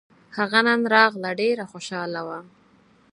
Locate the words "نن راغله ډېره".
0.67-1.63